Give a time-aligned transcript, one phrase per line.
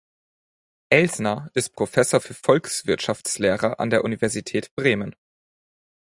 [0.89, 5.15] Elsner ist Professor für Volkswirtschaftslehre an der Universität Bremen.